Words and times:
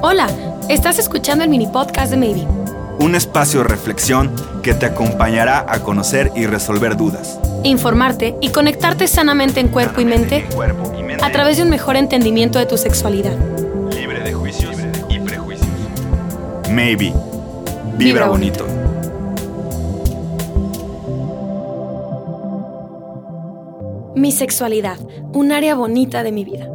Hola, 0.00 0.28
estás 0.68 1.00
escuchando 1.00 1.42
el 1.42 1.50
mini 1.50 1.66
podcast 1.66 2.12
de 2.12 2.16
Maybe. 2.16 2.46
Un 3.00 3.16
espacio 3.16 3.62
de 3.62 3.68
reflexión 3.68 4.30
que 4.62 4.72
te 4.72 4.86
acompañará 4.86 5.66
a 5.68 5.80
conocer 5.80 6.30
y 6.36 6.46
resolver 6.46 6.96
dudas. 6.96 7.40
Informarte 7.64 8.36
y 8.40 8.50
conectarte 8.50 9.08
sanamente 9.08 9.58
en 9.58 9.66
cuerpo 9.66 10.00
y 10.00 10.04
mente 10.04 10.46
a 11.20 11.32
través 11.32 11.56
de 11.56 11.64
un 11.64 11.70
mejor 11.70 11.96
entendimiento 11.96 12.60
de 12.60 12.66
tu 12.66 12.76
sexualidad. 12.76 13.36
Libre 13.90 14.20
de 14.20 14.32
juicios 14.32 14.76
y 15.08 15.18
prejuicios. 15.18 15.68
Maybe. 16.70 17.12
Vibra, 17.96 18.28
bonito. 18.28 18.64
Mi 24.14 24.30
sexualidad, 24.30 24.98
un 25.32 25.50
área 25.50 25.74
bonita 25.74 26.22
de 26.22 26.30
mi 26.30 26.44
vida. 26.44 26.68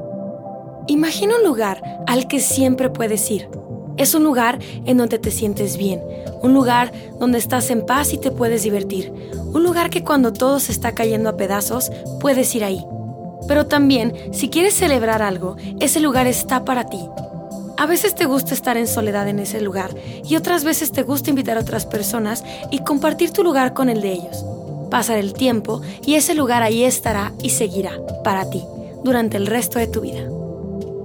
Imagina 0.87 1.37
un 1.37 1.43
lugar 1.43 1.81
al 2.07 2.27
que 2.27 2.41
siempre 2.41 2.89
puedes 2.89 3.31
ir. 3.31 3.47
Es 3.95 4.15
un 4.15 4.23
lugar 4.23 4.59
en 4.85 4.97
donde 4.97 5.17
te 5.17 5.31
sientes 5.31 5.77
bien, 5.77 6.01
un 6.41 6.53
lugar 6.53 6.91
donde 7.19 7.37
estás 7.37 7.69
en 7.69 7.85
paz 7.85 8.11
y 8.11 8.17
te 8.17 8.31
puedes 8.31 8.63
divertir, 8.63 9.13
un 9.53 9.63
lugar 9.63 9.89
que 9.89 10.03
cuando 10.03 10.33
todo 10.33 10.59
se 10.59 10.71
está 10.71 10.93
cayendo 10.93 11.29
a 11.29 11.37
pedazos, 11.37 11.89
puedes 12.19 12.53
ir 12.55 12.63
ahí. 12.63 12.83
Pero 13.47 13.67
también, 13.67 14.13
si 14.33 14.49
quieres 14.49 14.73
celebrar 14.73 15.21
algo, 15.21 15.55
ese 15.79 15.99
lugar 16.01 16.27
está 16.27 16.65
para 16.65 16.85
ti. 16.85 16.99
A 17.77 17.85
veces 17.85 18.13
te 18.13 18.25
gusta 18.25 18.53
estar 18.53 18.75
en 18.75 18.87
soledad 18.87 19.27
en 19.27 19.39
ese 19.39 19.61
lugar 19.61 19.95
y 20.25 20.35
otras 20.35 20.63
veces 20.63 20.91
te 20.91 21.03
gusta 21.03 21.29
invitar 21.29 21.57
a 21.57 21.61
otras 21.61 21.85
personas 21.85 22.43
y 22.71 22.79
compartir 22.79 23.31
tu 23.31 23.43
lugar 23.43 23.73
con 23.73 23.89
el 23.89 24.01
de 24.01 24.13
ellos. 24.13 24.45
Pasar 24.89 25.17
el 25.17 25.33
tiempo 25.33 25.81
y 26.05 26.15
ese 26.15 26.35
lugar 26.35 26.61
ahí 26.61 26.83
estará 26.83 27.31
y 27.41 27.51
seguirá 27.51 27.93
para 28.23 28.49
ti 28.49 28.63
durante 29.03 29.37
el 29.37 29.47
resto 29.47 29.79
de 29.79 29.87
tu 29.87 30.01
vida. 30.01 30.27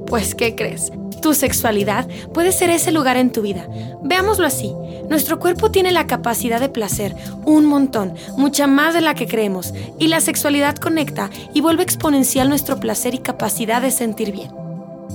Pues, 0.09 0.35
¿qué 0.35 0.55
crees? 0.55 0.91
Tu 1.21 1.35
sexualidad 1.35 2.09
puede 2.33 2.53
ser 2.53 2.71
ese 2.71 2.93
lugar 2.93 3.19
en 3.19 3.31
tu 3.31 3.43
vida. 3.43 3.69
Veámoslo 4.03 4.47
así. 4.47 4.73
Nuestro 5.11 5.39
cuerpo 5.39 5.71
tiene 5.71 5.93
la 5.93 6.07
capacidad 6.07 6.61
de 6.61 6.71
placer, 6.71 7.15
un 7.45 7.67
montón, 7.67 8.15
mucha 8.37 8.67
más 8.67 8.95
de 8.95 9.01
la 9.01 9.15
que 9.15 9.27
creemos, 9.27 9.75
y 9.99 10.09
la 10.09 10.21
sexualidad 10.21 10.77
conecta 10.77 11.31
y 11.55 11.61
vuelve 11.61 11.83
exponencial 11.83 12.49
nuestro 12.49 12.79
placer 12.81 13.15
y 13.15 13.19
capacidad 13.19 13.83
de 13.83 13.91
sentir 13.91 14.33
bien. 14.33 14.51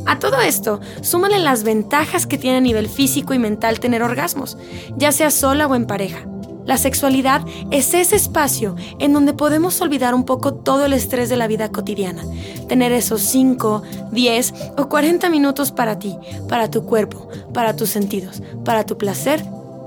A 0.06 0.20
todo 0.20 0.42
esto, 0.42 0.80
súmale 1.02 1.40
las 1.40 1.64
ventajas 1.64 2.28
que 2.28 2.38
tiene 2.38 2.58
a 2.58 2.62
nivel 2.62 2.88
físico 2.88 3.34
y 3.34 3.40
mental 3.40 3.80
tener 3.80 4.04
orgasmos, 4.04 4.58
ya 4.98 5.12
sea 5.12 5.32
sola 5.32 5.68
o 5.68 5.76
en 5.76 5.86
pareja. 5.86 6.26
La 6.66 6.78
sexualidad 6.78 7.46
es 7.72 7.94
ese 7.94 8.16
espacio 8.16 8.76
en 9.00 9.14
donde 9.14 9.34
podemos 9.34 9.82
olvidar 9.82 10.16
un 10.16 10.24
poco 10.24 10.54
todo 10.54 10.86
el 10.86 10.94
estrés 10.94 11.30
de 11.30 11.36
la 11.36 11.48
vida 11.48 11.72
cotidiana. 11.72 12.24
Tener 12.68 12.92
esos 12.94 13.22
5, 13.22 13.84
10 14.12 14.54
o 14.78 14.88
40 14.88 15.30
minutos 15.30 15.72
para 15.72 16.00
ti, 16.00 16.16
para 16.48 16.72
tu 16.72 16.86
cuerpo, 16.86 17.28
para 17.54 17.76
tus 17.76 17.90
sentidos, 17.90 18.42
para 18.64 18.86
tu 18.86 18.98
placer, 18.98 19.44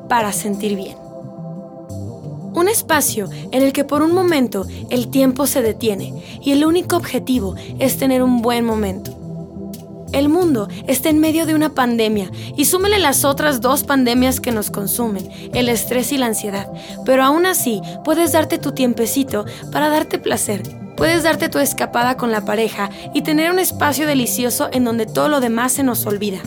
para 0.09 0.33
sentir 0.33 0.77
bien. 0.77 0.97
Un 2.53 2.69
espacio 2.69 3.29
en 3.53 3.63
el 3.63 3.73
que 3.73 3.85
por 3.85 4.03
un 4.03 4.15
momento 4.15 4.67
el 4.91 5.09
tiempo 5.09 5.47
se 5.47 5.63
detiene 5.63 6.41
y 6.43 6.53
el 6.53 6.65
único 6.65 6.97
objetivo 6.97 7.55
es 7.79 7.97
tener 7.97 8.23
un 8.23 8.43
buen 8.43 8.65
momento. 8.65 9.16
El 10.13 10.29
mundo 10.29 10.69
está 10.87 11.09
en 11.09 11.19
medio 11.19 11.47
de 11.47 11.55
una 11.55 11.75
pandemia 11.75 12.31
y 12.57 12.65
súmele 12.67 12.99
las 12.99 13.25
otras 13.25 13.61
dos 13.61 13.85
pandemias 13.85 14.41
que 14.41 14.53
nos 14.53 14.71
consumen, 14.71 15.29
el 15.53 15.69
estrés 15.69 16.13
y 16.13 16.19
la 16.19 16.27
ansiedad. 16.27 16.71
Pero 17.05 17.25
aún 17.25 17.47
así, 17.47 17.81
puedes 18.05 18.33
darte 18.33 18.59
tu 18.59 18.73
tiempecito 18.73 19.45
para 19.73 19.89
darte 19.89 20.19
placer. 20.19 20.63
Puedes 20.97 21.25
darte 21.25 21.49
tu 21.49 21.59
escapada 21.59 22.17
con 22.17 22.33
la 22.33 22.45
pareja 22.45 22.91
y 23.13 23.23
tener 23.23 23.51
un 23.51 23.59
espacio 23.59 24.07
delicioso 24.07 24.69
en 24.73 24.85
donde 24.85 25.05
todo 25.07 25.29
lo 25.29 25.41
demás 25.41 25.73
se 25.73 25.83
nos 25.83 26.07
olvida. 26.07 26.39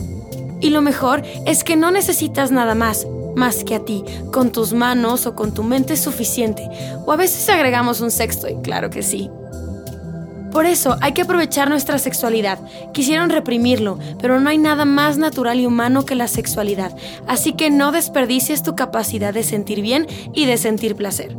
Y 0.60 0.70
lo 0.70 0.82
mejor 0.82 1.22
es 1.46 1.62
que 1.62 1.76
no 1.76 1.90
necesitas 1.90 2.50
nada 2.50 2.74
más, 2.74 3.06
más 3.36 3.62
que 3.62 3.76
a 3.76 3.84
ti, 3.84 4.04
con 4.32 4.50
tus 4.50 4.72
manos 4.72 5.26
o 5.26 5.34
con 5.34 5.54
tu 5.54 5.62
mente 5.62 5.94
es 5.94 6.00
suficiente. 6.00 6.68
O 7.06 7.12
a 7.12 7.16
veces 7.16 7.48
agregamos 7.48 8.00
un 8.00 8.10
sexto 8.10 8.48
y 8.48 8.56
claro 8.56 8.90
que 8.90 9.02
sí. 9.02 9.30
Por 10.52 10.66
eso 10.66 10.96
hay 11.00 11.12
que 11.12 11.22
aprovechar 11.22 11.68
nuestra 11.68 11.98
sexualidad. 11.98 12.58
Quisieron 12.92 13.30
reprimirlo, 13.30 13.98
pero 14.20 14.40
no 14.40 14.50
hay 14.50 14.58
nada 14.58 14.84
más 14.84 15.16
natural 15.16 15.60
y 15.60 15.66
humano 15.66 16.04
que 16.04 16.14
la 16.14 16.28
sexualidad. 16.28 16.96
Así 17.26 17.52
que 17.52 17.70
no 17.70 17.92
desperdicies 17.92 18.62
tu 18.62 18.74
capacidad 18.74 19.32
de 19.32 19.44
sentir 19.44 19.80
bien 19.80 20.06
y 20.34 20.46
de 20.46 20.56
sentir 20.56 20.96
placer. 20.96 21.36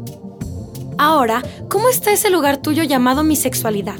Ahora, 0.97 1.41
¿cómo 1.67 1.89
está 1.89 2.11
ese 2.11 2.29
lugar 2.29 2.57
tuyo 2.57 2.83
llamado 2.83 3.23
mi 3.23 3.35
sexualidad? 3.35 3.95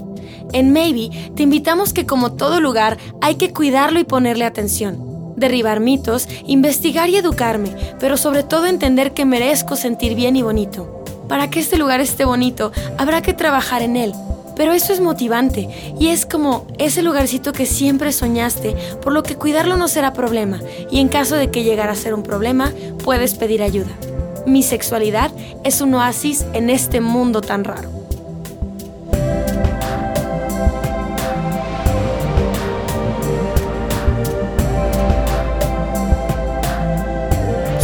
En 0.54 0.72
Maybe 0.72 1.10
te 1.36 1.44
invitamos 1.44 1.94
que 1.94 2.06
como 2.06 2.34
todo 2.34 2.60
lugar 2.60 2.98
hay 3.22 3.36
que 3.36 3.54
cuidarlo 3.54 4.00
y 4.00 4.04
ponerle 4.04 4.46
atención. 4.46 5.34
Derribar 5.36 5.80
mitos, 5.80 6.28
investigar 6.46 7.10
y 7.10 7.16
educarme, 7.16 7.76
pero 8.00 8.18
sobre 8.18 8.44
todo 8.44 8.68
entender 8.68 9.14
que 9.14 9.26
merezco 9.26 9.76
sentir 9.76 10.14
bien 10.14 10.36
y 10.36 10.42
bonito. 10.42 11.04
Para 11.28 11.50
que 11.50 11.62
este 11.62 11.78
lugar 11.78 12.02
esté 12.02 12.26
bonito, 12.26 12.72
habrá 12.98 13.22
que 13.22 13.34
trabajar 13.34 13.82
en 13.82 13.96
él, 13.96 14.14
pero 14.62 14.74
eso 14.74 14.94
es 14.94 15.00
motivante 15.00 15.68
y 16.00 16.10
es 16.10 16.28
como 16.28 16.68
ese 16.78 17.02
lugarcito 17.02 17.52
que 17.52 17.66
siempre 17.66 18.12
soñaste, 18.12 18.76
por 19.02 19.12
lo 19.12 19.24
que 19.24 19.36
cuidarlo 19.36 19.76
no 19.76 19.88
será 19.88 20.14
problema 20.14 20.60
y 20.92 21.00
en 21.00 21.08
caso 21.08 21.36
de 21.36 21.50
que 21.50 21.64
llegara 21.64 21.94
a 21.94 21.96
ser 21.96 22.14
un 22.14 22.22
problema, 22.22 22.72
puedes 23.04 23.34
pedir 23.34 23.64
ayuda. 23.64 23.90
Mi 24.46 24.62
sexualidad 24.62 25.32
es 25.64 25.82
un 25.82 25.96
oasis 25.96 26.46
en 26.54 26.70
este 26.70 27.02
mundo 27.02 27.42
tan 27.42 27.64
raro. 27.64 28.01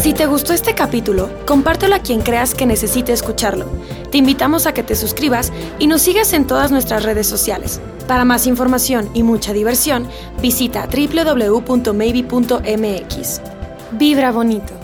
Si 0.08 0.14
te 0.14 0.26
gustó 0.26 0.54
este 0.54 0.74
capítulo, 0.74 1.30
compártelo 1.46 1.94
a 1.94 2.00
quien 2.00 2.22
creas 2.22 2.56
que 2.56 2.66
necesite 2.66 3.12
escucharlo. 3.12 3.66
Te 4.10 4.18
invitamos 4.18 4.66
a 4.66 4.74
que 4.74 4.82
te 4.82 4.96
suscribas 4.96 5.52
y 5.80 5.88
nos 5.88 6.02
sigas 6.02 6.32
en 6.32 6.48
todas 6.48 6.72
nuestras 6.72 7.04
redes 7.04 7.28
sociales. 7.28 7.82
Para 8.08 8.24
más 8.24 8.48
información 8.48 9.10
y 9.14 9.24
mucha 9.24 9.52
diversión, 9.52 10.08
visita 10.42 10.88
www.maybe.mx. 10.88 11.92
Vibra 14.00 14.32
bonito. 14.32 14.77